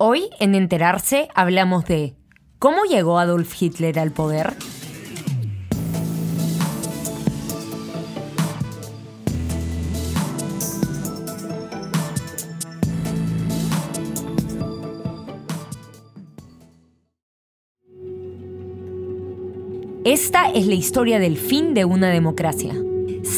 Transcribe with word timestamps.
Hoy 0.00 0.30
en 0.38 0.54
Enterarse 0.54 1.26
hablamos 1.34 1.84
de 1.86 2.14
¿Cómo 2.60 2.84
llegó 2.84 3.18
Adolf 3.18 3.60
Hitler 3.60 3.98
al 3.98 4.12
poder? 4.12 4.54
Esta 20.04 20.48
es 20.50 20.68
la 20.68 20.74
historia 20.74 21.18
del 21.18 21.36
fin 21.36 21.74
de 21.74 21.84
una 21.84 22.10
democracia. 22.10 22.72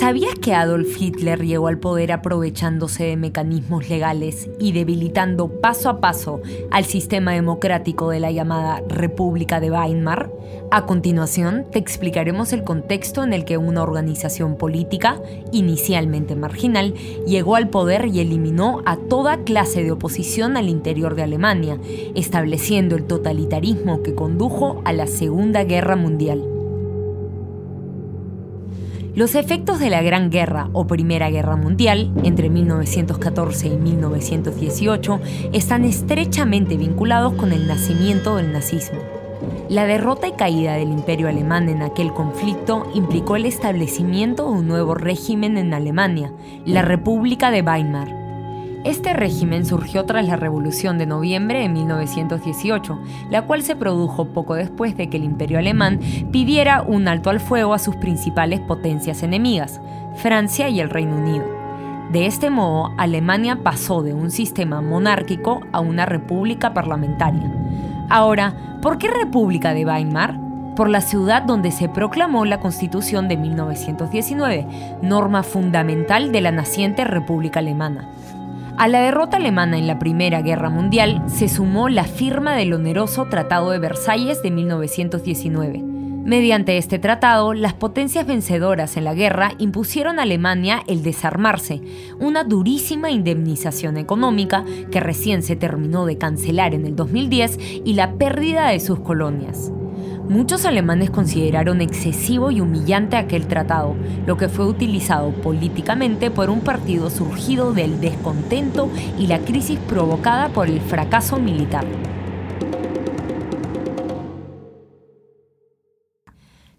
¿Sabías 0.00 0.34
que 0.36 0.54
Adolf 0.54 0.96
Hitler 0.98 1.44
llegó 1.44 1.68
al 1.68 1.78
poder 1.78 2.10
aprovechándose 2.10 3.04
de 3.04 3.18
mecanismos 3.18 3.90
legales 3.90 4.48
y 4.58 4.72
debilitando 4.72 5.60
paso 5.60 5.90
a 5.90 6.00
paso 6.00 6.40
al 6.70 6.86
sistema 6.86 7.32
democrático 7.32 8.08
de 8.08 8.18
la 8.18 8.30
llamada 8.30 8.82
República 8.88 9.60
de 9.60 9.70
Weimar? 9.70 10.32
A 10.70 10.86
continuación, 10.86 11.66
te 11.70 11.78
explicaremos 11.78 12.54
el 12.54 12.64
contexto 12.64 13.22
en 13.22 13.34
el 13.34 13.44
que 13.44 13.58
una 13.58 13.82
organización 13.82 14.56
política, 14.56 15.20
inicialmente 15.52 16.34
marginal, 16.34 16.94
llegó 17.26 17.56
al 17.56 17.68
poder 17.68 18.06
y 18.06 18.20
eliminó 18.20 18.80
a 18.86 18.96
toda 18.96 19.44
clase 19.44 19.84
de 19.84 19.92
oposición 19.92 20.56
al 20.56 20.70
interior 20.70 21.14
de 21.14 21.24
Alemania, 21.24 21.78
estableciendo 22.14 22.96
el 22.96 23.04
totalitarismo 23.04 24.02
que 24.02 24.14
condujo 24.14 24.80
a 24.86 24.94
la 24.94 25.06
Segunda 25.06 25.62
Guerra 25.64 25.94
Mundial. 25.94 26.59
Los 29.14 29.34
efectos 29.34 29.80
de 29.80 29.90
la 29.90 30.02
Gran 30.02 30.30
Guerra 30.30 30.68
o 30.72 30.86
Primera 30.86 31.30
Guerra 31.30 31.56
Mundial, 31.56 32.12
entre 32.22 32.48
1914 32.48 33.66
y 33.66 33.76
1918, 33.76 35.20
están 35.52 35.84
estrechamente 35.84 36.76
vinculados 36.76 37.32
con 37.32 37.52
el 37.52 37.66
nacimiento 37.66 38.36
del 38.36 38.52
nazismo. 38.52 39.00
La 39.68 39.84
derrota 39.86 40.28
y 40.28 40.32
caída 40.32 40.74
del 40.74 40.90
imperio 40.90 41.28
alemán 41.28 41.68
en 41.68 41.82
aquel 41.82 42.12
conflicto 42.12 42.88
implicó 42.94 43.34
el 43.34 43.46
establecimiento 43.46 44.44
de 44.44 44.58
un 44.58 44.68
nuevo 44.68 44.94
régimen 44.94 45.58
en 45.58 45.74
Alemania, 45.74 46.32
la 46.64 46.82
República 46.82 47.50
de 47.50 47.62
Weimar. 47.62 48.19
Este 48.84 49.12
régimen 49.12 49.66
surgió 49.66 50.06
tras 50.06 50.26
la 50.26 50.36
Revolución 50.36 50.96
de 50.96 51.04
Noviembre 51.04 51.60
de 51.60 51.68
1918, 51.68 52.98
la 53.28 53.42
cual 53.42 53.62
se 53.62 53.76
produjo 53.76 54.28
poco 54.28 54.54
después 54.54 54.96
de 54.96 55.10
que 55.10 55.18
el 55.18 55.24
imperio 55.24 55.58
alemán 55.58 56.00
pidiera 56.32 56.80
un 56.80 57.06
alto 57.06 57.28
al 57.28 57.40
fuego 57.40 57.74
a 57.74 57.78
sus 57.78 57.96
principales 57.96 58.58
potencias 58.60 59.22
enemigas, 59.22 59.82
Francia 60.16 60.70
y 60.70 60.80
el 60.80 60.88
Reino 60.88 61.16
Unido. 61.16 61.44
De 62.10 62.24
este 62.24 62.48
modo, 62.48 62.90
Alemania 62.96 63.58
pasó 63.62 64.02
de 64.02 64.14
un 64.14 64.30
sistema 64.30 64.80
monárquico 64.80 65.60
a 65.72 65.80
una 65.80 66.06
república 66.06 66.72
parlamentaria. 66.72 67.52
Ahora, 68.08 68.78
¿por 68.80 68.96
qué 68.96 69.10
República 69.10 69.74
de 69.74 69.84
Weimar? 69.84 70.50
por 70.80 70.88
la 70.88 71.02
ciudad 71.02 71.42
donde 71.42 71.72
se 71.72 71.90
proclamó 71.90 72.46
la 72.46 72.60
Constitución 72.60 73.28
de 73.28 73.36
1919, 73.36 74.66
norma 75.02 75.42
fundamental 75.42 76.32
de 76.32 76.40
la 76.40 76.52
naciente 76.52 77.04
República 77.04 77.60
Alemana. 77.60 78.08
A 78.80 78.88
la 78.88 79.02
derrota 79.02 79.36
alemana 79.36 79.76
en 79.76 79.86
la 79.86 79.98
Primera 79.98 80.40
Guerra 80.40 80.70
Mundial 80.70 81.22
se 81.26 81.50
sumó 81.50 81.90
la 81.90 82.04
firma 82.04 82.54
del 82.54 82.72
oneroso 82.72 83.26
Tratado 83.26 83.72
de 83.72 83.78
Versalles 83.78 84.42
de 84.42 84.50
1919. 84.50 85.82
Mediante 85.82 86.78
este 86.78 86.98
tratado, 86.98 87.52
las 87.52 87.74
potencias 87.74 88.26
vencedoras 88.26 88.96
en 88.96 89.04
la 89.04 89.12
guerra 89.12 89.52
impusieron 89.58 90.18
a 90.18 90.22
Alemania 90.22 90.82
el 90.86 91.02
desarmarse, 91.02 91.82
una 92.20 92.42
durísima 92.42 93.10
indemnización 93.10 93.98
económica 93.98 94.64
que 94.90 95.00
recién 95.00 95.42
se 95.42 95.56
terminó 95.56 96.06
de 96.06 96.16
cancelar 96.16 96.72
en 96.72 96.86
el 96.86 96.96
2010 96.96 97.58
y 97.84 97.92
la 97.92 98.14
pérdida 98.14 98.68
de 98.68 98.80
sus 98.80 99.00
colonias. 99.00 99.70
Muchos 100.30 100.64
alemanes 100.64 101.10
consideraron 101.10 101.80
excesivo 101.80 102.52
y 102.52 102.60
humillante 102.60 103.16
aquel 103.16 103.48
tratado, 103.48 103.96
lo 104.26 104.36
que 104.36 104.48
fue 104.48 104.64
utilizado 104.64 105.32
políticamente 105.32 106.30
por 106.30 106.50
un 106.50 106.60
partido 106.60 107.10
surgido 107.10 107.72
del 107.72 108.00
descontento 108.00 108.88
y 109.18 109.26
la 109.26 109.40
crisis 109.40 109.80
provocada 109.88 110.50
por 110.50 110.68
el 110.68 110.80
fracaso 110.80 111.40
militar. 111.40 111.84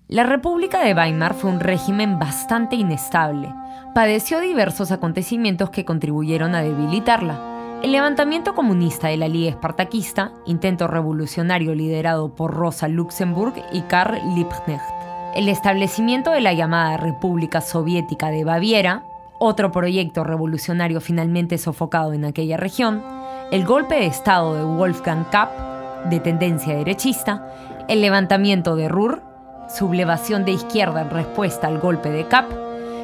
La 0.08 0.24
República 0.24 0.81
de 0.86 0.94
Weimar 0.94 1.34
fue 1.34 1.50
un 1.50 1.59
régimen 1.59 2.20
bastante 2.20 2.78
inestable. 2.78 3.54
Padeció 3.94 4.40
diversos 4.40 4.94
acontecimientos 4.94 5.72
que 5.72 5.84
contribuyeron 5.84 6.56
a 6.56 6.62
debilitarla. 6.62 7.50
El 7.81 7.94
levantamiento 7.94 8.53
comunista 8.53 9.08
de 9.08 9.18
la 9.18 9.28
Liga 9.28 9.50
Espartaquista, 9.50 10.34
intento 10.46 10.86
revolucionario 10.86 11.74
liderado 11.74 12.36
por 12.36 12.53
Rosa 12.53 12.88
Luxemburg 12.88 13.56
y 13.74 13.81
Karl 13.81 14.22
Liebknecht. 14.36 14.84
El 15.34 15.50
establecimiento 15.50 16.30
de 16.30 16.42
la 16.42 16.53
llamada 16.53 16.97
República 16.97 17.59
Soviética 17.59 18.30
de 18.30 18.44
Baviera, 18.44 19.03
otro 19.40 19.72
proyecto 19.72 20.24
revolucionario 20.24 21.02
finalmente 21.02 21.58
sofocado 21.58 22.14
en 22.14 22.24
aquella 22.24 22.56
región, 22.56 23.02
el 23.52 23.66
golpe 23.66 23.96
de 23.96 24.06
Estado 24.06 24.53
de 24.53 24.63
Wolfgang 24.63 25.28
Kapp, 25.31 26.06
de 26.06 26.19
tendencia 26.19 26.75
derechista, 26.75 27.52
el 27.88 28.02
levantamiento 28.02 28.75
de 28.75 28.90
Ruhr, 28.90 29.24
sublevación 29.68 30.46
de 30.46 30.52
izquierda 30.52 31.02
en 31.02 31.09
respuesta 31.09 31.66
al 31.66 31.80
golpe 31.80 32.12
de 32.12 32.28
Kapp, 32.28 32.52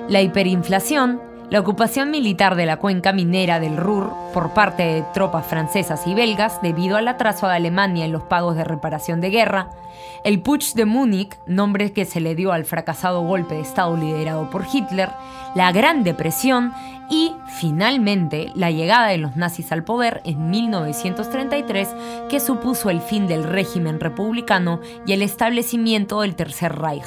la 0.08 0.22
hiperinflación, 0.22 1.20
la 1.50 1.62
ocupación 1.62 2.12
militar 2.12 2.56
de 2.56 2.66
la 2.66 2.78
cuenca 2.78 3.14
minera 3.14 3.60
del 3.60 3.78
Ruhr 3.78 4.12
por 4.34 4.54
parte 4.54 4.84
de 4.84 5.06
tropas 5.14 5.46
francesas 5.46 6.06
y 6.06 6.14
belgas 6.14 6.62
debido 6.62 6.98
al 6.98 7.08
atraso 7.08 7.48
de 7.48 7.56
Alemania 7.56 8.06
en 8.06 8.12
los 8.12 8.24
pagos 8.24 8.56
de 8.58 8.66
reparación 8.66 9.22
de 9.22 9.30
guerra, 9.30 9.70
el 10.26 10.42
Putsch 10.42 10.74
de 10.74 10.86
Múnich, 10.86 11.38
nombre 11.46 11.94
que 11.94 12.04
se 12.04 12.20
le 12.20 12.36
dio 12.36 12.52
al 12.52 12.66
fracasado 12.66 13.22
golpe 13.22 13.56
de 13.56 13.62
Estado 13.62 13.96
liderado 13.96 14.50
por 14.50 14.66
Hitler, 14.72 15.10
la 15.56 15.72
Gran 15.72 16.04
Depresión 16.04 16.74
y, 17.10 17.34
finalmente, 17.60 18.52
la 18.54 18.70
llegada 18.70 19.08
de 19.08 19.18
los 19.18 19.38
nazis 19.38 19.72
al 19.72 19.86
poder 19.86 20.22
en 20.26 20.50
1933, 20.50 21.96
que 22.30 22.42
supuso 22.42 22.90
el 22.90 23.00
fin 23.00 23.28
del 23.28 23.46
régimen 23.46 24.02
republicano 24.02 24.82
y 25.06 25.14
el 25.14 25.22
establecimiento 25.22 26.22
del 26.22 26.36
Tercer 26.36 26.78
Reich 26.78 27.06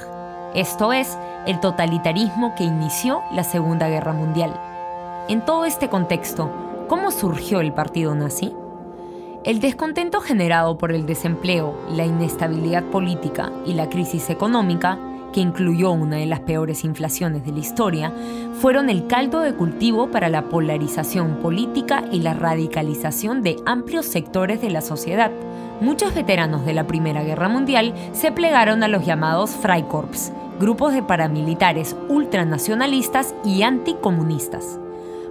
esto 0.54 0.92
es, 0.92 1.16
el 1.46 1.60
totalitarismo 1.60 2.54
que 2.56 2.64
inició 2.64 3.22
la 3.32 3.44
Segunda 3.44 3.88
Guerra 3.88 4.12
Mundial. 4.12 4.52
En 5.28 5.44
todo 5.44 5.64
este 5.64 5.88
contexto, 5.88 6.50
¿cómo 6.88 7.12
surgió 7.12 7.60
el 7.60 7.72
partido 7.72 8.14
nazi? 8.14 8.52
El 9.44 9.60
descontento 9.60 10.20
generado 10.20 10.76
por 10.76 10.92
el 10.92 11.06
desempleo, 11.06 11.74
la 11.88 12.04
inestabilidad 12.04 12.82
política 12.84 13.52
y 13.64 13.74
la 13.74 13.88
crisis 13.88 14.28
económica, 14.28 14.98
que 15.32 15.40
incluyó 15.40 15.92
una 15.92 16.16
de 16.16 16.26
las 16.26 16.40
peores 16.40 16.84
inflaciones 16.84 17.46
de 17.46 17.52
la 17.52 17.60
historia, 17.60 18.12
fueron 18.60 18.90
el 18.90 19.06
caldo 19.06 19.40
de 19.40 19.54
cultivo 19.54 20.10
para 20.10 20.28
la 20.28 20.48
polarización 20.48 21.36
política 21.36 22.04
y 22.10 22.20
la 22.20 22.34
radicalización 22.34 23.42
de 23.42 23.56
amplios 23.64 24.06
sectores 24.06 24.60
de 24.60 24.70
la 24.70 24.80
sociedad. 24.80 25.30
Muchos 25.80 26.14
veteranos 26.14 26.66
de 26.66 26.74
la 26.74 26.86
Primera 26.86 27.22
Guerra 27.22 27.48
Mundial 27.48 27.94
se 28.12 28.30
plegaron 28.30 28.82
a 28.82 28.88
los 28.88 29.06
llamados 29.06 29.52
Freikorps, 29.52 30.30
grupos 30.60 30.92
de 30.92 31.02
paramilitares 31.02 31.96
ultranacionalistas 32.10 33.34
y 33.46 33.62
anticomunistas. 33.62 34.78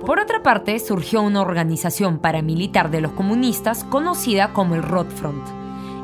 Por 0.03 0.19
otra 0.19 0.41
parte, 0.41 0.79
surgió 0.79 1.21
una 1.21 1.41
organización 1.41 2.17
paramilitar 2.17 2.89
de 2.89 2.99
los 2.99 3.11
comunistas 3.11 3.83
conocida 3.83 4.51
como 4.51 4.73
el 4.73 4.81
Rotfront. 4.81 5.45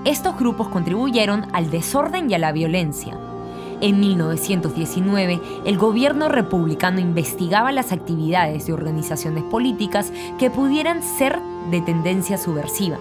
Estos 0.06 0.38
grupos 0.38 0.68
contribuyeron 0.68 1.48
al 1.54 1.72
desorden 1.72 2.30
y 2.30 2.36
a 2.36 2.38
la 2.38 2.52
violencia. 2.52 3.18
En 3.82 4.00
1919, 4.00 5.42
el 5.66 5.78
gobierno 5.80 6.30
republicano 6.30 7.00
investigaba 7.00 7.72
las 7.72 7.92
actividades 7.92 8.68
de 8.68 8.74
organizaciones 8.74 9.44
políticas 9.46 10.14
que 10.38 10.52
pudieran 10.52 11.02
ser 11.02 11.40
de 11.72 11.82
tendencia 11.82 12.38
subversiva. 12.38 13.00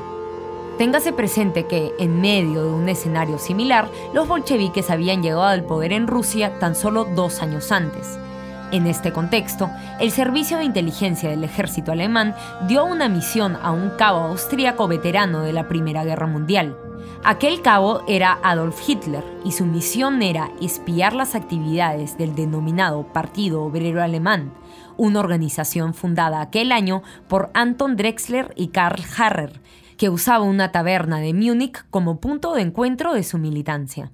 Téngase 0.78 1.12
presente 1.12 1.66
que, 1.66 1.92
en 2.00 2.20
medio 2.20 2.64
de 2.64 2.70
un 2.70 2.88
escenario 2.88 3.38
similar, 3.38 3.88
los 4.12 4.26
bolcheviques 4.26 4.90
habían 4.90 5.22
llegado 5.22 5.44
al 5.44 5.62
poder 5.62 5.92
en 5.92 6.08
Rusia 6.08 6.58
tan 6.58 6.74
solo 6.74 7.04
dos 7.04 7.42
años 7.42 7.70
antes. 7.70 8.18
En 8.72 8.88
este 8.88 9.12
contexto, 9.12 9.70
el 10.00 10.10
Servicio 10.10 10.58
de 10.58 10.64
Inteligencia 10.64 11.30
del 11.30 11.44
Ejército 11.44 11.92
Alemán 11.92 12.34
dio 12.66 12.84
una 12.84 13.08
misión 13.08 13.56
a 13.62 13.70
un 13.70 13.90
cabo 13.90 14.22
austríaco 14.22 14.88
veterano 14.88 15.42
de 15.42 15.52
la 15.52 15.68
Primera 15.68 16.02
Guerra 16.02 16.26
Mundial. 16.26 16.76
Aquel 17.22 17.62
cabo 17.62 18.02
era 18.08 18.40
Adolf 18.42 18.80
Hitler 18.88 19.22
y 19.44 19.52
su 19.52 19.66
misión 19.66 20.22
era 20.22 20.50
espiar 20.60 21.12
las 21.12 21.36
actividades 21.36 22.18
del 22.18 22.34
denominado 22.34 23.04
Partido 23.12 23.62
Obrero 23.62 24.02
Alemán, 24.02 24.52
una 24.96 25.20
organización 25.20 25.94
fundada 25.94 26.40
aquel 26.40 26.72
año 26.72 27.04
por 27.28 27.50
Anton 27.54 27.94
Drexler 27.94 28.52
y 28.56 28.68
Karl 28.68 29.04
Harrer, 29.16 29.60
que 29.96 30.08
usaba 30.08 30.44
una 30.44 30.72
taberna 30.72 31.18
de 31.18 31.34
Múnich 31.34 31.84
como 31.90 32.20
punto 32.20 32.54
de 32.54 32.62
encuentro 32.62 33.14
de 33.14 33.22
su 33.22 33.38
militancia. 33.38 34.12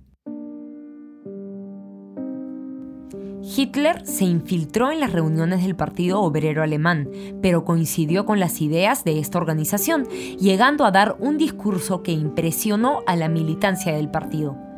Hitler 3.42 4.06
se 4.06 4.24
infiltró 4.24 4.92
en 4.92 5.00
las 5.00 5.12
reuniones 5.12 5.64
del 5.64 5.74
Partido 5.74 6.20
Obrero 6.20 6.62
Alemán, 6.62 7.08
pero 7.42 7.64
coincidió 7.64 8.24
con 8.24 8.38
las 8.38 8.60
ideas 8.60 9.02
de 9.02 9.18
esta 9.18 9.38
organización, 9.38 10.06
llegando 10.38 10.84
a 10.84 10.90
dar 10.90 11.16
un 11.18 11.36
discurso 11.38 12.02
que 12.02 12.12
impresionó 12.12 13.00
a 13.06 13.16
la 13.16 13.28
militancia 13.28 13.94
del 13.94 14.10
partido. 14.10 14.69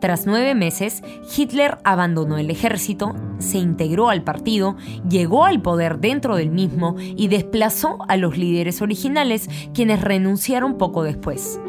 Tras 0.00 0.26
nueve 0.26 0.54
meses, 0.54 1.02
Hitler 1.36 1.76
abandonó 1.84 2.38
el 2.38 2.50
ejército, 2.50 3.14
se 3.38 3.58
integró 3.58 4.08
al 4.08 4.22
partido, 4.22 4.76
llegó 5.08 5.44
al 5.44 5.60
poder 5.60 5.98
dentro 5.98 6.36
del 6.36 6.50
mismo 6.50 6.96
y 6.98 7.28
desplazó 7.28 7.98
a 8.08 8.16
los 8.16 8.38
líderes 8.38 8.80
originales, 8.80 9.48
quienes 9.74 10.00
renunciaron 10.00 10.78
poco 10.78 11.02
después. 11.02 11.60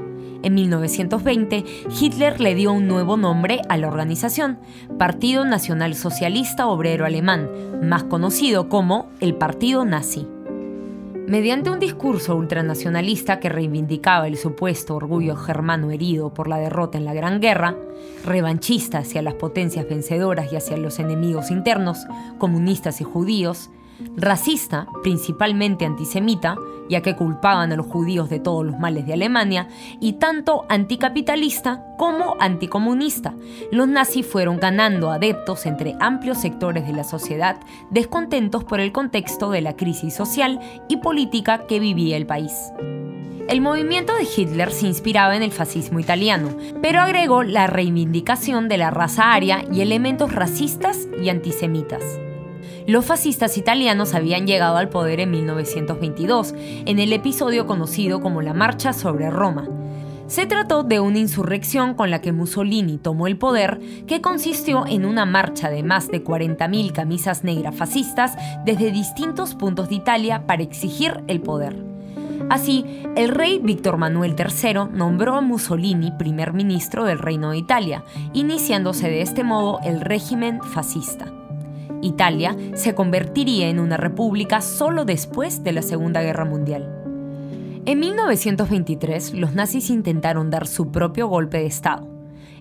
En 0.43 0.55
1920, 0.55 1.65
Hitler 1.99 2.39
le 2.39 2.55
dio 2.55 2.71
un 2.71 2.87
nuevo 2.87 3.17
nombre 3.17 3.61
a 3.67 3.77
la 3.77 3.87
organización, 3.87 4.59
Partido 4.97 5.43
Nacional 5.43 5.93
Socialista 5.93 6.67
Obrero 6.67 7.05
Alemán, 7.05 7.49
más 7.83 8.05
conocido 8.05 8.69
como 8.69 9.09
el 9.19 9.35
Partido 9.35 9.83
Nazi. 9.83 10.25
Mediante 11.27 11.69
un 11.69 11.79
discurso 11.79 12.35
ultranacionalista 12.35 13.39
que 13.39 13.47
reivindicaba 13.47 14.27
el 14.27 14.37
supuesto 14.37 14.95
orgullo 14.95 15.35
germano 15.35 15.91
herido 15.91 16.33
por 16.33 16.47
la 16.47 16.57
derrota 16.57 16.97
en 16.97 17.05
la 17.05 17.13
Gran 17.13 17.39
Guerra, 17.39 17.75
revanchista 18.25 18.99
hacia 18.99 19.21
las 19.21 19.35
potencias 19.35 19.87
vencedoras 19.87 20.51
y 20.51 20.55
hacia 20.55 20.77
los 20.77 20.99
enemigos 20.99 21.51
internos, 21.51 22.05
comunistas 22.37 23.01
y 23.01 23.03
judíos, 23.03 23.69
racista, 24.17 24.87
principalmente 25.03 25.85
antisemita, 25.85 26.57
ya 26.91 27.01
que 27.01 27.15
culpaban 27.15 27.71
a 27.71 27.77
los 27.77 27.87
judíos 27.87 28.29
de 28.29 28.39
todos 28.39 28.65
los 28.65 28.77
males 28.77 29.05
de 29.05 29.13
Alemania, 29.13 29.69
y 30.01 30.13
tanto 30.13 30.65
anticapitalista 30.67 31.85
como 31.97 32.35
anticomunista. 32.39 33.33
Los 33.71 33.87
nazis 33.87 34.27
fueron 34.27 34.59
ganando 34.59 35.09
adeptos 35.09 35.65
entre 35.65 35.95
amplios 36.01 36.39
sectores 36.39 36.85
de 36.85 36.93
la 36.93 37.05
sociedad 37.05 37.55
descontentos 37.89 38.65
por 38.65 38.81
el 38.81 38.91
contexto 38.91 39.51
de 39.51 39.61
la 39.61 39.77
crisis 39.77 40.13
social 40.13 40.59
y 40.89 40.97
política 40.97 41.65
que 41.65 41.79
vivía 41.79 42.17
el 42.17 42.25
país. 42.25 42.51
El 43.47 43.61
movimiento 43.61 44.13
de 44.13 44.23
Hitler 44.23 44.71
se 44.71 44.87
inspiraba 44.87 45.35
en 45.35 45.43
el 45.43 45.51
fascismo 45.51 45.99
italiano, 45.99 46.49
pero 46.81 46.99
agregó 46.99 47.43
la 47.43 47.67
reivindicación 47.67 48.67
de 48.67 48.77
la 48.77 48.91
raza 48.91 49.31
aria 49.31 49.63
y 49.71 49.81
elementos 49.81 50.33
racistas 50.33 51.07
y 51.21 51.29
antisemitas. 51.29 52.03
Los 52.91 53.05
fascistas 53.05 53.57
italianos 53.57 54.13
habían 54.13 54.45
llegado 54.45 54.75
al 54.75 54.89
poder 54.89 55.21
en 55.21 55.31
1922, 55.31 56.53
en 56.57 56.99
el 56.99 57.13
episodio 57.13 57.65
conocido 57.65 58.19
como 58.19 58.41
la 58.41 58.53
Marcha 58.53 58.91
sobre 58.91 59.29
Roma. 59.29 59.65
Se 60.27 60.45
trató 60.45 60.83
de 60.83 60.99
una 60.99 61.19
insurrección 61.19 61.93
con 61.93 62.11
la 62.11 62.19
que 62.19 62.33
Mussolini 62.33 62.97
tomó 62.97 63.27
el 63.27 63.37
poder, 63.37 63.79
que 64.07 64.19
consistió 64.19 64.85
en 64.85 65.05
una 65.05 65.25
marcha 65.25 65.69
de 65.69 65.83
más 65.83 66.09
de 66.09 66.21
40.000 66.21 66.91
camisas 66.91 67.45
negras 67.45 67.75
fascistas 67.75 68.35
desde 68.65 68.91
distintos 68.91 69.55
puntos 69.55 69.87
de 69.87 69.95
Italia 69.95 70.45
para 70.45 70.61
exigir 70.61 71.23
el 71.27 71.39
poder. 71.39 71.81
Así, 72.49 73.05
el 73.15 73.29
rey 73.29 73.61
Víctor 73.63 73.95
Manuel 73.95 74.35
III 74.37 74.89
nombró 74.91 75.35
a 75.35 75.41
Mussolini 75.41 76.11
primer 76.11 76.51
ministro 76.51 77.05
del 77.05 77.19
Reino 77.19 77.51
de 77.51 77.57
Italia, 77.57 78.03
iniciándose 78.33 79.09
de 79.09 79.21
este 79.21 79.45
modo 79.45 79.79
el 79.85 80.01
régimen 80.01 80.61
fascista. 80.61 81.31
Italia 82.01 82.55
se 82.73 82.95
convertiría 82.95 83.69
en 83.69 83.79
una 83.79 83.97
república 83.97 84.61
solo 84.61 85.05
después 85.05 85.63
de 85.63 85.71
la 85.71 85.81
Segunda 85.81 86.21
Guerra 86.21 86.45
Mundial. 86.45 87.01
En 87.85 87.99
1923, 87.99 89.33
los 89.33 89.53
nazis 89.53 89.89
intentaron 89.89 90.49
dar 90.49 90.67
su 90.67 90.91
propio 90.91 91.27
golpe 91.27 91.57
de 91.57 91.65
Estado. 91.65 92.07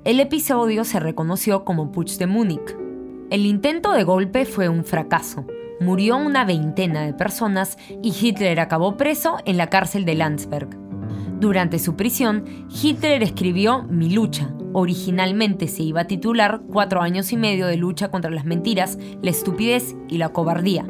El 0.04 0.19
episodio 0.19 0.84
se 0.84 0.98
reconoció 0.98 1.64
como 1.64 1.92
Putsch 1.92 2.16
de 2.16 2.26
Múnich. 2.26 2.76
El 3.31 3.44
intento 3.44 3.92
de 3.92 4.02
golpe 4.02 4.46
fue 4.46 4.70
un 4.70 4.84
fracaso. 4.84 5.44
Murió 5.78 6.16
una 6.16 6.44
veintena 6.44 7.02
de 7.02 7.12
personas 7.12 7.76
y 8.02 8.14
Hitler 8.19 8.60
acabó 8.60 8.96
preso 8.96 9.36
en 9.44 9.58
la 9.58 9.69
cárcel 9.69 10.06
de 10.06 10.14
Landsberg. 10.14 10.89
Durante 11.40 11.78
su 11.78 11.96
prisión, 11.96 12.44
Hitler 12.70 13.22
escribió 13.22 13.82
Mi 13.84 14.10
lucha. 14.10 14.50
Originalmente 14.75 15.69
se 15.69 15.82
iba 15.82 16.02
a 16.02 16.06
titular 16.06 16.60
Cuatro 16.70 17.00
años 17.00 17.32
y 17.32 17.38
medio 17.38 17.66
de 17.66 17.78
lucha 17.78 18.10
contra 18.10 18.31
las 18.31 18.44
mentiras, 18.44 18.98
la 19.22 19.31
estupidez 19.31 19.96
y 20.10 20.19
la 20.19 20.28
cobardía. 20.28 20.84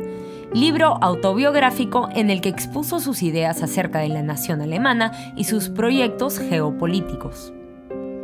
Libro 0.52 0.98
autobiográfico 1.00 2.08
en 2.16 2.30
el 2.30 2.40
que 2.40 2.48
expuso 2.48 2.98
sus 2.98 3.22
ideas 3.22 3.62
acerca 3.62 4.00
de 4.00 4.08
la 4.08 4.24
nación 4.24 4.60
alemana 4.60 5.12
y 5.36 5.44
sus 5.44 5.68
proyectos 5.68 6.40
geopolíticos. 6.40 7.52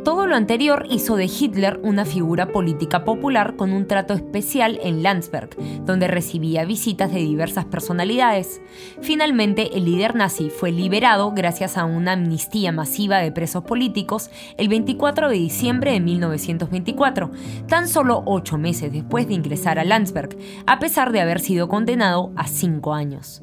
Todo 0.07 0.25
lo 0.25 0.37
anterior 0.37 0.85
hizo 0.89 1.17
de 1.17 1.25
Hitler 1.25 1.81
una 1.83 2.05
figura 2.05 2.53
política 2.53 3.03
popular 3.03 3.57
con 3.57 3.73
un 3.73 3.87
trato 3.87 4.13
especial 4.13 4.79
en 4.81 5.03
Landsberg, 5.03 5.49
donde 5.83 6.07
recibía 6.07 6.63
visitas 6.63 7.11
de 7.11 7.19
diversas 7.19 7.65
personalidades. 7.65 8.61
Finalmente, 9.01 9.75
el 9.75 9.83
líder 9.83 10.15
nazi 10.15 10.49
fue 10.49 10.71
liberado 10.71 11.33
gracias 11.33 11.77
a 11.77 11.83
una 11.83 12.13
amnistía 12.13 12.71
masiva 12.71 13.17
de 13.17 13.33
presos 13.33 13.65
políticos 13.65 14.31
el 14.57 14.69
24 14.69 15.27
de 15.27 15.35
diciembre 15.35 15.91
de 15.91 15.99
1924, 15.99 17.29
tan 17.67 17.89
solo 17.89 18.23
ocho 18.25 18.57
meses 18.57 18.93
después 18.93 19.27
de 19.27 19.33
ingresar 19.33 19.77
a 19.77 19.83
Landsberg, 19.83 20.37
a 20.67 20.79
pesar 20.79 21.11
de 21.11 21.19
haber 21.19 21.41
sido 21.41 21.67
condenado 21.67 22.31
a 22.37 22.47
cinco 22.47 22.93
años. 22.93 23.41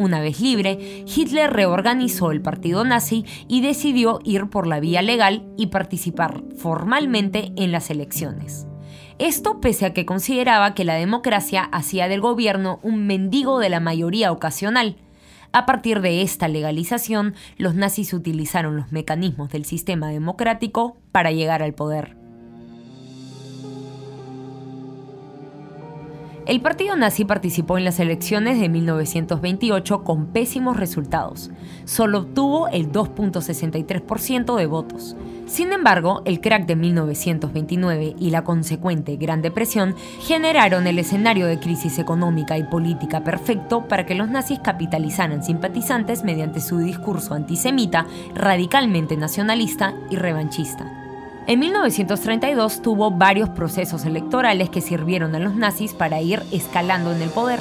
Una 0.00 0.20
vez 0.20 0.40
libre, 0.40 1.04
Hitler 1.14 1.52
reorganizó 1.52 2.30
el 2.30 2.40
partido 2.40 2.84
nazi 2.84 3.26
y 3.48 3.60
decidió 3.60 4.18
ir 4.24 4.48
por 4.48 4.66
la 4.66 4.80
vía 4.80 5.02
legal 5.02 5.44
y 5.58 5.66
participar 5.66 6.42
formalmente 6.56 7.52
en 7.56 7.70
las 7.70 7.90
elecciones. 7.90 8.66
Esto 9.18 9.60
pese 9.60 9.84
a 9.84 9.92
que 9.92 10.06
consideraba 10.06 10.72
que 10.72 10.86
la 10.86 10.94
democracia 10.94 11.64
hacía 11.64 12.08
del 12.08 12.22
gobierno 12.22 12.80
un 12.82 13.06
mendigo 13.06 13.58
de 13.58 13.68
la 13.68 13.80
mayoría 13.80 14.32
ocasional. 14.32 14.96
A 15.52 15.66
partir 15.66 16.00
de 16.00 16.22
esta 16.22 16.48
legalización, 16.48 17.34
los 17.58 17.74
nazis 17.74 18.14
utilizaron 18.14 18.78
los 18.78 18.92
mecanismos 18.92 19.50
del 19.50 19.66
sistema 19.66 20.08
democrático 20.08 20.96
para 21.12 21.30
llegar 21.30 21.62
al 21.62 21.74
poder. 21.74 22.19
El 26.46 26.60
partido 26.60 26.96
nazi 26.96 27.24
participó 27.24 27.78
en 27.78 27.84
las 27.84 28.00
elecciones 28.00 28.58
de 28.58 28.68
1928 28.68 30.02
con 30.04 30.26
pésimos 30.26 30.76
resultados. 30.78 31.50
Solo 31.84 32.20
obtuvo 32.20 32.68
el 32.68 32.90
2.63% 32.90 34.56
de 34.56 34.66
votos. 34.66 35.16
Sin 35.46 35.72
embargo, 35.72 36.22
el 36.24 36.40
crack 36.40 36.66
de 36.66 36.76
1929 36.76 38.14
y 38.18 38.30
la 38.30 38.44
consecuente 38.44 39.16
Gran 39.16 39.42
Depresión 39.42 39.94
generaron 40.20 40.86
el 40.86 40.98
escenario 40.98 41.46
de 41.46 41.58
crisis 41.58 41.98
económica 41.98 42.56
y 42.56 42.64
política 42.64 43.22
perfecto 43.22 43.86
para 43.86 44.06
que 44.06 44.14
los 44.14 44.30
nazis 44.30 44.60
capitalizaran 44.60 45.44
simpatizantes 45.44 46.24
mediante 46.24 46.60
su 46.60 46.78
discurso 46.78 47.34
antisemita, 47.34 48.06
radicalmente 48.34 49.16
nacionalista 49.16 49.94
y 50.08 50.16
revanchista. 50.16 50.99
En 51.46 51.58
1932 51.58 52.82
tuvo 52.82 53.10
varios 53.10 53.48
procesos 53.48 54.04
electorales 54.04 54.68
que 54.68 54.80
sirvieron 54.80 55.34
a 55.34 55.40
los 55.40 55.54
nazis 55.54 55.94
para 55.94 56.20
ir 56.20 56.42
escalando 56.52 57.12
en 57.12 57.22
el 57.22 57.30
poder. 57.30 57.60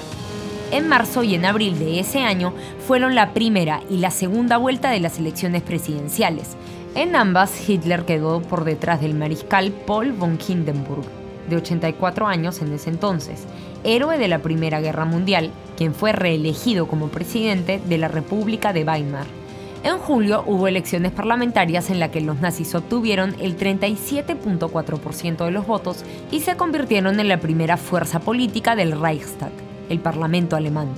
En 0.72 0.88
marzo 0.88 1.24
y 1.24 1.34
en 1.34 1.46
abril 1.46 1.80
de 1.80 2.00
ese 2.00 2.20
año 2.20 2.54
fueron 2.86 3.16
la 3.16 3.34
primera 3.34 3.82
y 3.90 3.98
la 3.98 4.12
segunda 4.12 4.58
vuelta 4.58 4.92
de 4.92 5.00
las 5.00 5.18
elecciones 5.18 5.64
presidenciales. 5.64 6.56
En 6.94 7.16
ambas, 7.16 7.68
Hitler 7.68 8.06
quedó 8.06 8.42
por 8.42 8.66
detrás 8.66 9.02
del 9.02 9.16
mariscal 9.16 9.72
Paul 9.72 10.12
von 10.12 10.38
Hindenburg, 10.46 11.06
de 11.50 11.56
84 11.56 12.28
años 12.28 12.62
en 12.62 12.74
ese 12.74 12.90
entonces, 12.90 13.46
héroe 13.84 14.18
de 14.18 14.28
la 14.28 14.40
Primera 14.40 14.82
Guerra 14.82 15.06
Mundial, 15.06 15.52
quien 15.78 15.96
fue 15.96 16.12
reelegido 16.12 16.88
como 16.88 17.08
presidente 17.08 17.82
de 17.84 17.98
la 17.98 18.10
República 18.10 18.74
de 18.74 18.84
Weimar. 18.84 19.39
En 19.82 19.98
julio 19.98 20.44
hubo 20.46 20.68
elecciones 20.68 21.14
parlamentarias 21.14 21.90
en 21.90 22.00
las 22.00 22.10
que 22.10 22.20
los 22.20 22.42
nazis 22.42 22.76
obtuvieron 22.76 23.36
el 23.40 23.58
37.4% 23.58 25.46
de 25.46 25.52
los 25.52 25.66
votos 25.66 26.04
y 26.32 26.42
se 26.42 26.58
convirtieron 26.58 27.18
en 27.20 27.30
la 27.30 27.40
primera 27.40 27.78
fuerza 27.78 28.20
política 28.20 28.76
del 28.76 29.00
Reichstag, 29.00 29.52
el 29.88 30.00
Parlamento 30.00 30.58
alemán. 30.58 30.90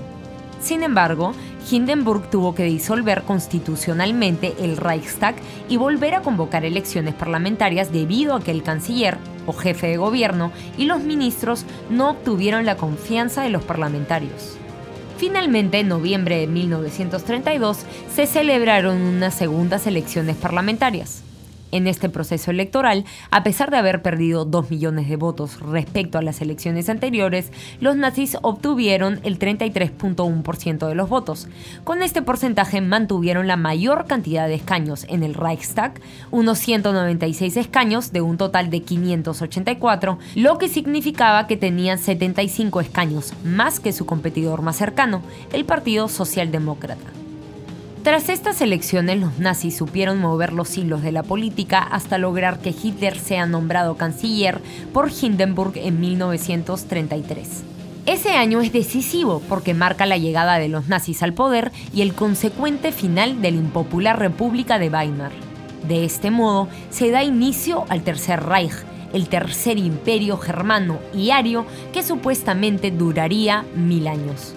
Sin 0.62 0.82
embargo, 0.82 1.34
Hindenburg 1.70 2.30
tuvo 2.32 2.56
que 2.56 2.64
disolver 2.64 3.22
constitucionalmente 3.22 4.56
el 4.60 4.78
Reichstag 4.78 5.36
y 5.70 5.78
volver 5.78 6.16
a 6.16 6.22
convocar 6.22 6.66
elecciones 6.66 7.14
parlamentarias 7.14 7.92
debido 7.92 8.36
a 8.36 8.42
que 8.42 8.52
el 8.52 8.64
canciller, 8.64 9.18
o 9.46 9.54
jefe 9.54 9.88
de 9.88 9.98
gobierno, 9.98 10.52
y 10.78 10.86
los 10.86 11.02
ministros 11.02 11.66
no 11.92 12.10
obtuvieron 12.10 12.66
la 12.66 12.78
confianza 12.78 13.44
de 13.44 13.50
los 13.50 13.64
parlamentarios. 13.64 14.58
Finalmente, 15.22 15.78
en 15.78 15.88
noviembre 15.88 16.38
de 16.38 16.48
1932, 16.48 17.86
se 18.12 18.26
celebraron 18.26 19.00
unas 19.00 19.36
segundas 19.36 19.86
elecciones 19.86 20.36
parlamentarias. 20.36 21.22
En 21.72 21.88
este 21.88 22.10
proceso 22.10 22.52
electoral, 22.52 23.06
a 23.32 23.44
pesar 23.44 23.72
de 23.72 23.78
haber 23.78 24.02
perdido 24.02 24.46
2 24.46 24.70
millones 24.70 25.08
de 25.08 25.16
votos 25.16 25.60
respecto 25.60 26.18
a 26.18 26.22
las 26.22 26.42
elecciones 26.42 26.90
anteriores, 26.90 27.52
los 27.80 27.96
nazis 27.96 28.38
obtuvieron 28.42 29.20
el 29.24 29.40
33.1% 29.40 30.88
de 30.88 30.96
los 30.96 31.10
votos. 31.10 31.48
Con 31.84 32.04
este 32.04 32.22
porcentaje 32.22 32.82
mantuvieron 32.82 33.48
la 33.48 33.56
mayor 33.56 34.06
cantidad 34.06 34.48
de 34.48 34.56
escaños 34.56 35.06
en 35.10 35.24
el 35.24 35.34
Reichstag, 35.34 36.00
unos 36.30 36.60
196 36.60 37.56
escaños 37.58 38.12
de 38.12 38.22
un 38.22 38.38
total 38.38 38.70
de 38.70 38.82
584, 38.82 40.20
lo 40.36 40.58
que 40.58 40.68
significaba 40.68 41.48
que 41.48 41.58
tenían 41.58 41.98
75 41.98 42.82
escaños 42.82 43.34
más 43.44 43.80
que 43.80 43.94
su 43.94 44.06
competidor 44.06 44.62
más 44.62 44.76
cercano, 44.76 45.22
el 45.54 45.66
Partido 45.66 46.08
Socialdemócrata. 46.08 47.21
Tras 48.04 48.30
estas 48.30 48.62
elecciones, 48.62 49.20
los 49.20 49.38
nazis 49.38 49.78
supieron 49.78 50.20
mover 50.20 50.54
los 50.54 50.76
hilos 50.76 51.04
de 51.04 51.12
la 51.12 51.22
política 51.22 51.80
hasta 51.80 52.18
lograr 52.18 52.58
que 52.58 52.72
Hitler 52.72 53.16
sea 53.20 53.46
nombrado 53.46 53.96
canciller 53.96 54.60
por 54.92 55.12
Hindenburg 55.12 55.74
en 55.76 56.00
1933. 56.00 57.64
Ese 58.08 58.32
año 58.32 58.62
es 58.62 58.74
decisivo 58.74 59.44
porque 59.48 59.76
marca 59.76 60.08
la 60.08 60.18
llegada 60.18 60.58
de 60.58 60.68
los 60.68 60.88
nazis 60.88 61.22
al 61.22 61.34
poder 61.34 61.72
y 61.94 62.02
el 62.02 62.16
consecuente 62.16 62.92
final 62.92 63.40
de 63.40 63.52
la 63.52 63.58
impopular 63.58 64.18
República 64.18 64.80
de 64.80 64.90
Weimar. 64.90 65.32
De 65.88 66.04
este 66.04 66.32
modo, 66.32 66.70
se 66.90 67.12
da 67.12 67.24
inicio 67.24 67.86
al 67.90 68.02
Tercer 68.02 68.42
Reich, 68.42 68.74
el 69.14 69.28
tercer 69.28 69.78
imperio 69.78 70.38
germano 70.38 70.98
y 71.14 71.30
ario 71.30 71.68
que 71.94 72.02
supuestamente 72.02 72.90
duraría 72.90 73.64
mil 73.76 74.08
años. 74.08 74.56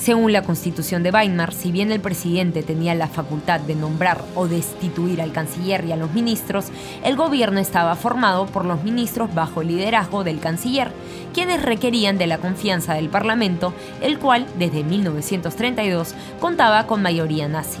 Según 0.00 0.32
la 0.32 0.40
constitución 0.40 1.02
de 1.02 1.10
Weimar, 1.10 1.52
si 1.52 1.70
bien 1.70 1.92
el 1.92 2.00
presidente 2.00 2.62
tenía 2.62 2.94
la 2.94 3.06
facultad 3.06 3.60
de 3.60 3.74
nombrar 3.74 4.24
o 4.34 4.48
destituir 4.48 5.20
al 5.20 5.30
canciller 5.30 5.84
y 5.84 5.92
a 5.92 5.96
los 5.96 6.14
ministros, 6.14 6.68
el 7.04 7.16
gobierno 7.16 7.60
estaba 7.60 7.94
formado 7.96 8.46
por 8.46 8.64
los 8.64 8.82
ministros 8.82 9.34
bajo 9.34 9.60
el 9.60 9.68
liderazgo 9.68 10.24
del 10.24 10.40
canciller, 10.40 10.90
quienes 11.34 11.60
requerían 11.60 12.16
de 12.16 12.26
la 12.26 12.38
confianza 12.38 12.94
del 12.94 13.10
Parlamento, 13.10 13.74
el 14.00 14.18
cual, 14.18 14.46
desde 14.58 14.84
1932, 14.84 16.14
contaba 16.40 16.86
con 16.86 17.02
mayoría 17.02 17.46
nazi. 17.46 17.80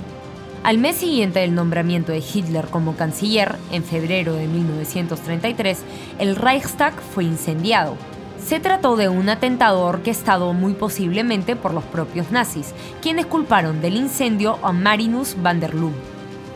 Al 0.62 0.76
mes 0.76 0.96
siguiente 0.96 1.40
del 1.40 1.54
nombramiento 1.54 2.12
de 2.12 2.18
Hitler 2.18 2.66
como 2.66 2.96
canciller, 2.96 3.56
en 3.72 3.82
febrero 3.82 4.34
de 4.34 4.46
1933, 4.46 5.78
el 6.18 6.36
Reichstag 6.36 6.92
fue 7.00 7.24
incendiado, 7.24 7.96
se 8.44 8.60
trató 8.60 8.96
de 8.96 9.08
un 9.08 9.28
atentado 9.28 9.80
orquestado 9.80 10.52
muy 10.52 10.72
posiblemente 10.72 11.56
por 11.56 11.74
los 11.74 11.84
propios 11.84 12.30
nazis, 12.30 12.74
quienes 13.00 13.26
culparon 13.26 13.80
del 13.80 13.96
incendio 13.96 14.58
a 14.62 14.72
Marinus 14.72 15.36
van 15.42 15.60
der 15.60 15.74
Lubbe, 15.74 15.96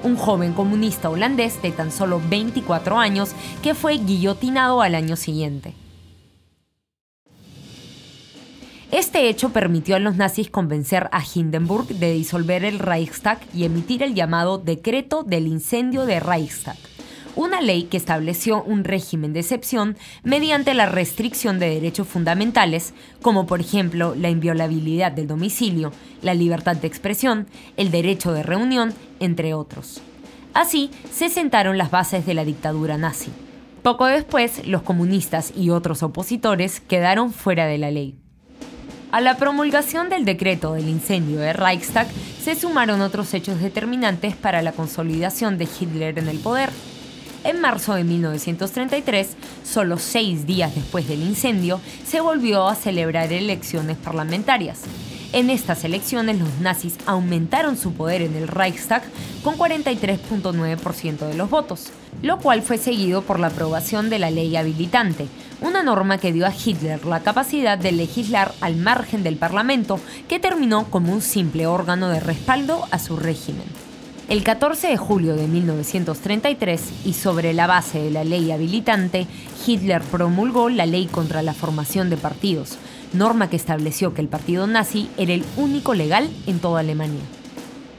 un 0.02 0.16
joven 0.16 0.52
comunista 0.52 1.10
holandés 1.10 1.60
de 1.62 1.72
tan 1.72 1.92
solo 1.92 2.20
24 2.28 2.98
años 2.98 3.32
que 3.62 3.74
fue 3.74 3.94
guillotinado 3.98 4.82
al 4.82 4.94
año 4.94 5.16
siguiente. 5.16 5.74
Este 8.90 9.28
hecho 9.28 9.48
permitió 9.48 9.96
a 9.96 9.98
los 9.98 10.16
nazis 10.16 10.50
convencer 10.50 11.08
a 11.10 11.20
Hindenburg 11.22 11.88
de 11.88 12.12
disolver 12.12 12.64
el 12.64 12.78
Reichstag 12.78 13.40
y 13.52 13.64
emitir 13.64 14.04
el 14.04 14.14
llamado 14.14 14.58
Decreto 14.58 15.24
del 15.24 15.48
Incendio 15.48 16.06
de 16.06 16.20
Reichstag 16.20 16.76
una 17.36 17.60
ley 17.60 17.84
que 17.84 17.96
estableció 17.96 18.62
un 18.62 18.84
régimen 18.84 19.32
de 19.32 19.40
excepción 19.40 19.96
mediante 20.22 20.74
la 20.74 20.86
restricción 20.86 21.58
de 21.58 21.70
derechos 21.70 22.08
fundamentales, 22.08 22.94
como 23.22 23.46
por 23.46 23.60
ejemplo 23.60 24.14
la 24.14 24.30
inviolabilidad 24.30 25.12
del 25.12 25.26
domicilio, 25.26 25.92
la 26.22 26.34
libertad 26.34 26.76
de 26.76 26.86
expresión, 26.86 27.46
el 27.76 27.90
derecho 27.90 28.32
de 28.32 28.42
reunión, 28.42 28.94
entre 29.20 29.54
otros. 29.54 30.00
Así 30.52 30.90
se 31.12 31.28
sentaron 31.28 31.78
las 31.78 31.90
bases 31.90 32.26
de 32.26 32.34
la 32.34 32.44
dictadura 32.44 32.96
nazi. 32.96 33.30
Poco 33.82 34.06
después, 34.06 34.66
los 34.66 34.82
comunistas 34.82 35.52
y 35.54 35.70
otros 35.70 36.02
opositores 36.02 36.80
quedaron 36.80 37.32
fuera 37.32 37.66
de 37.66 37.78
la 37.78 37.90
ley. 37.90 38.18
A 39.12 39.20
la 39.20 39.36
promulgación 39.36 40.08
del 40.08 40.24
decreto 40.24 40.72
del 40.72 40.88
incendio 40.88 41.38
de 41.38 41.52
Reichstag 41.52 42.08
se 42.42 42.54
sumaron 42.54 43.00
otros 43.00 43.32
hechos 43.34 43.60
determinantes 43.60 44.34
para 44.34 44.62
la 44.62 44.72
consolidación 44.72 45.56
de 45.58 45.68
Hitler 45.68 46.18
en 46.18 46.28
el 46.28 46.38
poder. 46.38 46.70
En 47.44 47.60
marzo 47.60 47.92
de 47.94 48.04
1933, 48.04 49.28
solo 49.64 49.98
seis 49.98 50.46
días 50.46 50.74
después 50.74 51.06
del 51.06 51.22
incendio, 51.22 51.78
se 52.06 52.22
volvió 52.22 52.66
a 52.66 52.74
celebrar 52.74 53.34
elecciones 53.34 53.98
parlamentarias. 53.98 54.80
En 55.34 55.50
estas 55.50 55.84
elecciones 55.84 56.38
los 56.38 56.48
nazis 56.60 56.96
aumentaron 57.04 57.76
su 57.76 57.92
poder 57.92 58.22
en 58.22 58.34
el 58.34 58.48
Reichstag 58.48 59.02
con 59.42 59.58
43.9% 59.58 61.18
de 61.26 61.34
los 61.34 61.50
votos, 61.50 61.90
lo 62.22 62.38
cual 62.38 62.62
fue 62.62 62.78
seguido 62.78 63.20
por 63.20 63.38
la 63.38 63.48
aprobación 63.48 64.08
de 64.08 64.20
la 64.20 64.30
ley 64.30 64.56
habilitante, 64.56 65.26
una 65.60 65.82
norma 65.82 66.16
que 66.16 66.32
dio 66.32 66.46
a 66.46 66.54
Hitler 66.54 67.04
la 67.04 67.20
capacidad 67.20 67.76
de 67.76 67.92
legislar 67.92 68.54
al 68.62 68.76
margen 68.76 69.22
del 69.22 69.36
Parlamento, 69.36 70.00
que 70.30 70.40
terminó 70.40 70.84
como 70.84 71.12
un 71.12 71.20
simple 71.20 71.66
órgano 71.66 72.08
de 72.08 72.20
respaldo 72.20 72.86
a 72.90 72.98
su 72.98 73.16
régimen. 73.16 73.83
El 74.26 74.42
14 74.42 74.88
de 74.88 74.96
julio 74.96 75.36
de 75.36 75.46
1933, 75.46 76.80
y 77.04 77.12
sobre 77.12 77.52
la 77.52 77.66
base 77.66 78.00
de 78.00 78.10
la 78.10 78.24
ley 78.24 78.50
habilitante, 78.52 79.26
Hitler 79.66 80.00
promulgó 80.00 80.70
la 80.70 80.86
ley 80.86 81.06
contra 81.06 81.42
la 81.42 81.52
formación 81.52 82.08
de 82.08 82.16
partidos, 82.16 82.78
norma 83.12 83.50
que 83.50 83.56
estableció 83.56 84.14
que 84.14 84.22
el 84.22 84.28
partido 84.28 84.66
nazi 84.66 85.10
era 85.18 85.34
el 85.34 85.44
único 85.58 85.92
legal 85.92 86.30
en 86.46 86.58
toda 86.58 86.80
Alemania. 86.80 87.20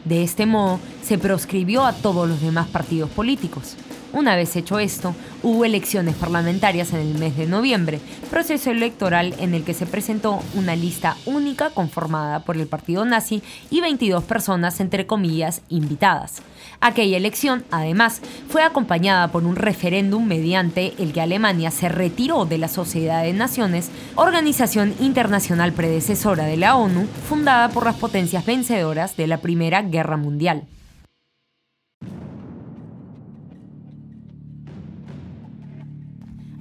De 0.03 0.23
este 0.23 0.47
modo, 0.47 0.79
se 1.03 1.19
proscribió 1.19 1.85
a 1.85 1.93
todos 1.93 2.27
los 2.27 2.41
demás 2.41 2.67
partidos 2.69 3.11
políticos. 3.11 3.75
Una 4.15 4.37
vez 4.37 4.55
hecho 4.55 4.79
esto, 4.79 5.13
hubo 5.43 5.65
elecciones 5.65 6.15
parlamentarias 6.15 6.93
en 6.93 7.01
el 7.01 7.17
mes 7.17 7.35
de 7.35 7.47
noviembre, 7.47 7.99
proceso 8.29 8.71
electoral 8.71 9.35
en 9.39 9.53
el 9.53 9.65
que 9.65 9.73
se 9.73 9.85
presentó 9.85 10.41
una 10.53 10.73
lista 10.73 11.17
única 11.25 11.69
conformada 11.71 12.39
por 12.39 12.55
el 12.55 12.65
partido 12.65 13.03
nazi 13.03 13.43
y 13.69 13.81
22 13.81 14.23
personas, 14.23 14.79
entre 14.79 15.05
comillas, 15.05 15.63
invitadas. 15.67 16.41
Aquella 16.79 17.17
elección, 17.17 17.65
además, 17.71 18.21
fue 18.47 18.63
acompañada 18.63 19.33
por 19.33 19.43
un 19.43 19.57
referéndum 19.57 20.25
mediante 20.25 20.93
el 20.97 21.11
que 21.11 21.19
Alemania 21.19 21.69
se 21.69 21.89
retiró 21.89 22.45
de 22.45 22.57
la 22.57 22.69
Sociedad 22.69 23.21
de 23.21 23.33
Naciones, 23.33 23.91
organización 24.15 24.95
internacional 25.01 25.73
predecesora 25.73 26.45
de 26.45 26.55
la 26.55 26.77
ONU, 26.77 27.05
fundada 27.27 27.67
por 27.67 27.83
las 27.83 27.97
potencias 27.97 28.45
vencedoras 28.45 29.17
de 29.17 29.27
la 29.27 29.39
Primera 29.39 29.81
Guerra 29.81 30.15
Mundial. 30.15 30.63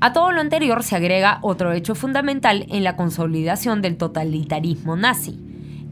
A 0.05 0.13
todo 0.13 0.33
lo 0.33 0.43
anterior 0.43 0.83
se 0.83 0.97
agrega 0.97 1.39
otro 1.41 1.73
hecho 1.73 1.95
fundamental 1.95 2.67
en 2.69 2.85
la 2.85 2.95
consolidación 2.95 3.81
del 3.81 3.97
totalitarismo 3.97 4.97
nazi, 4.97 5.41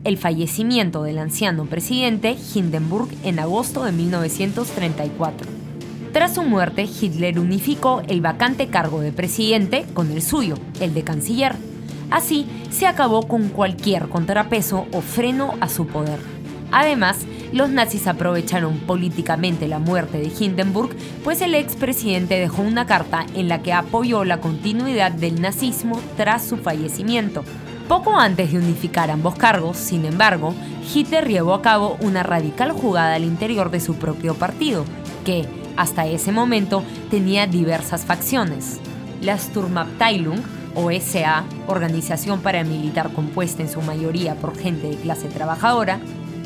el 0.04 0.18
fallecimiento 0.18 1.02
del 1.02 1.16
anciano 1.16 1.64
presidente 1.64 2.36
Hindenburg 2.54 3.08
en 3.24 3.38
agosto 3.38 3.84
de 3.84 3.92
1934. 3.92 5.48
Tras 6.12 6.34
su 6.34 6.42
muerte, 6.42 6.82
Hitler 6.82 7.38
unificó 7.38 8.02
el 8.06 8.20
vacante 8.20 8.66
cargo 8.66 9.00
de 9.00 9.12
presidente 9.12 9.86
con 9.94 10.10
el 10.10 10.20
suyo, 10.20 10.56
el 10.78 10.92
de 10.92 11.04
canciller. 11.04 11.56
Así, 12.10 12.46
se 12.70 12.86
acabó 12.86 13.26
con 13.26 13.48
cualquier 13.48 14.10
contrapeso 14.10 14.84
o 14.92 15.00
freno 15.00 15.54
a 15.60 15.70
su 15.70 15.86
poder. 15.86 16.18
Además, 16.70 17.24
los 17.52 17.70
nazis 17.70 18.06
aprovecharon 18.06 18.78
políticamente 18.78 19.68
la 19.68 19.78
muerte 19.78 20.18
de 20.18 20.32
Hindenburg, 20.38 20.96
pues 21.22 21.40
el 21.42 21.54
expresidente 21.54 22.38
dejó 22.38 22.62
una 22.62 22.86
carta 22.86 23.26
en 23.34 23.48
la 23.48 23.62
que 23.62 23.72
apoyó 23.72 24.24
la 24.24 24.40
continuidad 24.40 25.12
del 25.12 25.40
nazismo 25.40 26.00
tras 26.16 26.44
su 26.46 26.56
fallecimiento. 26.56 27.44
Poco 27.88 28.16
antes 28.16 28.52
de 28.52 28.58
unificar 28.58 29.10
ambos 29.10 29.34
cargos, 29.34 29.76
sin 29.76 30.04
embargo, 30.04 30.54
Hitler 30.94 31.28
llevó 31.28 31.54
a 31.54 31.62
cabo 31.62 31.98
una 32.00 32.22
radical 32.22 32.72
jugada 32.72 33.14
al 33.14 33.24
interior 33.24 33.70
de 33.70 33.80
su 33.80 33.96
propio 33.96 34.34
partido, 34.34 34.84
que, 35.24 35.46
hasta 35.76 36.06
ese 36.06 36.32
momento, 36.32 36.82
tenía 37.10 37.46
diversas 37.46 38.04
facciones. 38.04 38.80
La 39.20 39.36
Sturmabteilung, 39.36 40.40
o 40.74 40.90
SA, 40.90 41.44
organización 41.66 42.40
paramilitar 42.40 43.12
compuesta 43.12 43.62
en 43.62 43.68
su 43.68 43.82
mayoría 43.82 44.36
por 44.36 44.56
gente 44.56 44.88
de 44.88 44.96
clase 44.96 45.28
trabajadora, 45.28 46.00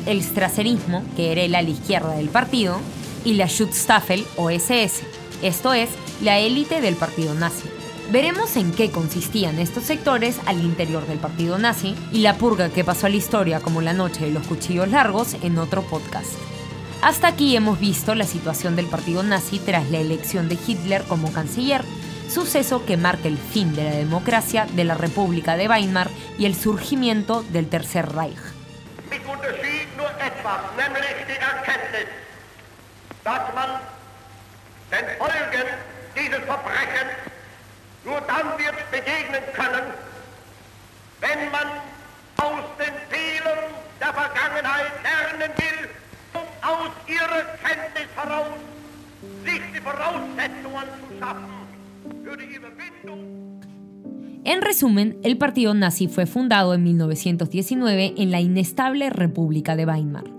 el 0.05 0.23
Strasserismo, 0.23 1.03
que 1.15 1.31
era 1.31 1.41
el 1.41 1.55
ala 1.55 1.69
izquierda 1.69 2.11
del 2.11 2.29
partido, 2.29 2.79
y 3.25 3.33
la 3.33 3.47
Schutzstaffel 3.47 4.25
o 4.37 4.49
SS, 4.49 5.03
esto 5.41 5.73
es, 5.73 5.89
la 6.21 6.39
élite 6.39 6.81
del 6.81 6.95
partido 6.95 7.33
nazi. 7.33 7.67
Veremos 8.11 8.55
en 8.55 8.71
qué 8.71 8.89
consistían 8.89 9.59
estos 9.59 9.83
sectores 9.83 10.39
al 10.45 10.63
interior 10.63 11.05
del 11.05 11.19
partido 11.19 11.57
nazi 11.57 11.93
y 12.13 12.19
la 12.19 12.37
purga 12.37 12.69
que 12.69 12.85
pasó 12.85 13.07
a 13.07 13.09
la 13.09 13.17
historia 13.17 13.59
como 13.59 13.81
la 13.81 13.91
noche 13.91 14.25
de 14.25 14.31
los 14.31 14.47
cuchillos 14.47 14.87
largos 14.87 15.35
en 15.41 15.57
otro 15.57 15.81
podcast. 15.81 16.31
Hasta 17.01 17.27
aquí 17.27 17.55
hemos 17.55 17.79
visto 17.79 18.15
la 18.15 18.25
situación 18.25 18.75
del 18.75 18.87
partido 18.87 19.23
nazi 19.23 19.59
tras 19.59 19.91
la 19.91 19.99
elección 19.99 20.47
de 20.47 20.57
Hitler 20.65 21.03
como 21.03 21.31
canciller, 21.33 21.83
suceso 22.29 22.85
que 22.85 22.97
marca 22.97 23.27
el 23.27 23.37
fin 23.37 23.75
de 23.75 23.83
la 23.83 23.91
democracia 23.91 24.67
de 24.73 24.85
la 24.85 24.95
República 24.95 25.57
de 25.57 25.67
Weimar 25.67 26.09
y 26.39 26.45
el 26.45 26.55
surgimiento 26.55 27.43
del 27.51 27.67
Tercer 27.67 28.09
Reich. 28.13 28.37
Etwas, 30.47 30.61
nämlich 30.77 31.17
die 31.27 31.39
Erkenntnis, 31.39 32.07
dass 33.23 33.53
man 33.53 33.69
den 34.91 35.05
dieses 36.15 36.43
Verbrechen 36.45 37.07
nur 38.05 38.21
dann 38.21 38.57
wird 38.57 38.91
begegnen 38.91 39.43
können, 39.53 39.85
wenn 41.19 41.51
man 41.51 41.67
aus 42.37 42.63
den 42.79 42.93
Fehlern 43.09 43.59
der 43.99 44.13
Vergangenheit 44.13 44.91
lernen 45.03 45.51
will 45.57 45.89
und 46.33 46.47
aus 46.65 46.91
ihrer 47.07 47.43
Kenntnis 47.63 48.07
heraus 48.15 48.47
sich 49.43 49.61
die 49.73 49.81
Voraussetzungen 49.81 50.87
zu 51.09 51.19
schaffen 51.19 51.67
für 52.23 52.37
die 52.37 52.55
Überwindung 52.55 53.47
En 54.43 54.61
resumen, 54.61 55.17
el 55.23 55.37
partido 55.37 55.73
nazi 55.73 56.07
fue 56.07 56.25
fundado 56.25 56.73
en 56.73 56.85
1919 56.85 58.13
en 58.15 58.31
la 58.31 58.39
inestable 58.39 59.09
República 59.09 59.75
de 59.75 59.85
Weimar. 59.85 60.36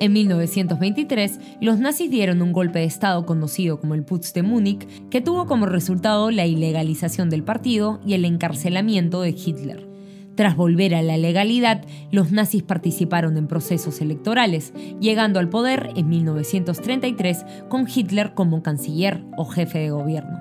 En 0.00 0.14
1923, 0.14 1.38
los 1.60 1.78
nazis 1.78 2.10
dieron 2.10 2.40
un 2.40 2.54
golpe 2.54 2.78
de 2.78 2.86
Estado 2.86 3.26
conocido 3.26 3.78
como 3.78 3.94
el 3.94 4.02
Putsch 4.02 4.32
de 4.32 4.42
Múnich, 4.42 4.86
que 5.10 5.20
tuvo 5.20 5.46
como 5.46 5.66
resultado 5.66 6.30
la 6.30 6.46
ilegalización 6.46 7.28
del 7.28 7.42
partido 7.42 8.00
y 8.06 8.14
el 8.14 8.24
encarcelamiento 8.24 9.20
de 9.20 9.30
Hitler. 9.30 9.86
Tras 10.36 10.56
volver 10.56 10.94
a 10.94 11.02
la 11.02 11.18
legalidad, 11.18 11.84
los 12.10 12.32
nazis 12.32 12.62
participaron 12.62 13.36
en 13.36 13.46
procesos 13.46 14.00
electorales, 14.00 14.72
llegando 15.02 15.38
al 15.38 15.50
poder 15.50 15.90
en 15.94 16.08
1933 16.08 17.44
con 17.68 17.86
Hitler 17.86 18.32
como 18.32 18.62
canciller 18.62 19.22
o 19.36 19.44
jefe 19.44 19.80
de 19.80 19.90
gobierno. 19.90 20.38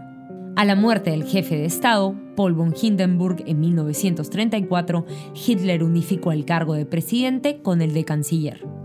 A 0.56 0.64
la 0.64 0.76
muerte 0.76 1.12
del 1.12 1.26
jefe 1.26 1.58
de 1.58 1.66
Estado, 1.66 2.16
Paul 2.38 2.54
von 2.54 2.74
Hindenburg, 2.82 3.44
en 3.46 3.60
1934, 3.60 5.06
Hitler 5.36 5.84
unificó 5.84 6.32
el 6.32 6.46
cargo 6.46 6.76
de 6.76 6.86
presidente 6.86 7.62
con 7.62 7.82
el 7.82 7.94
de 7.94 8.06
canciller. 8.06 8.79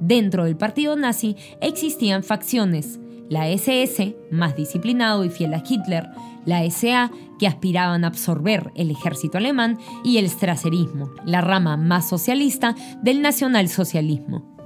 Dentro 0.00 0.44
del 0.44 0.56
partido 0.56 0.96
nazi 0.96 1.36
existían 1.60 2.22
facciones, 2.22 3.00
la 3.28 3.48
SS, 3.48 4.16
más 4.30 4.56
disciplinado 4.56 5.24
y 5.24 5.30
fiel 5.30 5.54
a 5.54 5.62
Hitler, 5.68 6.08
la 6.44 6.64
SA, 6.70 7.10
que 7.38 7.46
aspiraban 7.46 8.04
a 8.04 8.08
absorber 8.08 8.70
el 8.74 8.90
ejército 8.90 9.38
alemán, 9.38 9.78
y 10.04 10.18
el 10.18 10.28
Strasserismo, 10.28 11.10
la 11.24 11.40
rama 11.40 11.76
más 11.76 12.08
socialista 12.08 12.74
del 13.02 13.20
nacionalsocialismo. 13.20 14.56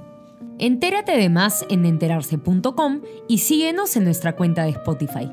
Entérate 0.59 1.17
de 1.17 1.29
más 1.29 1.65
en 1.69 1.85
enterarse.com 1.85 3.01
y 3.27 3.39
síguenos 3.39 3.95
en 3.97 4.05
nuestra 4.05 4.35
cuenta 4.35 4.63
de 4.63 4.69
Spotify. 4.69 5.29